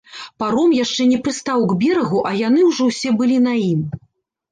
[0.43, 3.85] Паром яшчэ не прыстаў к берагу, а яны ўжо ўсе былі на ім.